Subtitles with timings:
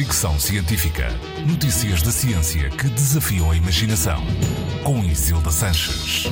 [0.00, 1.08] Fricção Científica.
[1.46, 4.18] Notícias da ciência que desafiam a imaginação.
[4.82, 6.24] Com Isilda Sanches.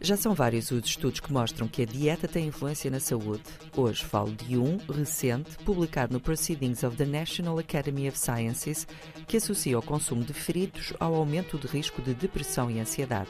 [0.00, 3.42] Já são vários os estudos que mostram que a dieta tem influência na saúde.
[3.76, 8.88] Hoje falo de um recente, publicado no Proceedings of the National Academy of Sciences,
[9.26, 13.28] que associa o consumo de fritos ao aumento de risco de depressão e ansiedade.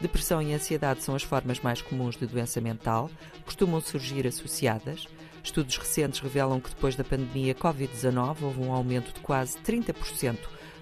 [0.00, 3.10] Depressão e ansiedade são as formas mais comuns de doença mental,
[3.44, 5.08] costumam surgir associadas.
[5.46, 10.36] Estudos recentes revelam que depois da pandemia Covid-19 houve um aumento de quase 30%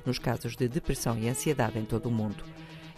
[0.06, 2.42] nos casos de depressão e ansiedade em todo o mundo.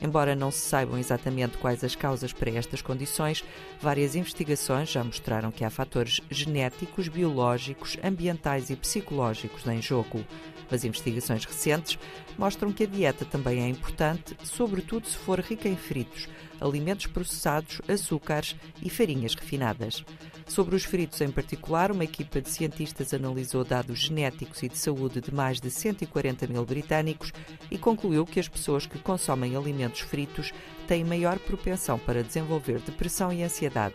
[0.00, 3.42] Embora não se saibam exatamente quais as causas para estas condições,
[3.80, 10.24] várias investigações já mostraram que há fatores genéticos, biológicos, ambientais e psicológicos em jogo.
[10.70, 11.98] As investigações recentes
[12.36, 16.28] mostram que a dieta também é importante, sobretudo se for rica em fritos,
[16.60, 20.04] alimentos processados, açúcares e farinhas refinadas.
[20.46, 25.20] Sobre os fritos em particular, uma equipa de cientistas analisou dados genéticos e de saúde
[25.20, 27.32] de mais de 140 mil britânicos
[27.70, 30.52] e concluiu que as pessoas que consomem alimentos fritos
[30.86, 33.94] têm maior propensão para desenvolver depressão e ansiedade.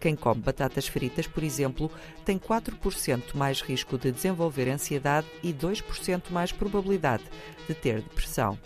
[0.00, 1.90] Quem come batatas fritas, por exemplo,
[2.24, 7.24] tem 4% mais risco de desenvolver ansiedade e 2% mais probabilidade
[7.66, 8.58] de ter depressão.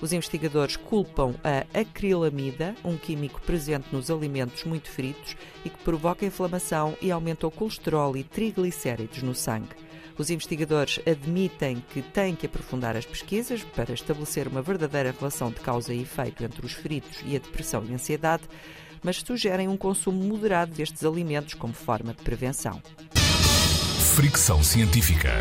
[0.00, 6.24] Os investigadores culpam a acrilamida, um químico presente nos alimentos muito fritos e que provoca
[6.24, 9.89] inflamação e aumenta o colesterol e triglicéridos no sangue.
[10.20, 15.60] Os investigadores admitem que têm que aprofundar as pesquisas para estabelecer uma verdadeira relação de
[15.60, 18.42] causa e efeito entre os fritos e a depressão e ansiedade,
[19.02, 22.82] mas sugerem um consumo moderado destes alimentos como forma de prevenção.
[24.14, 25.38] Fricção científica.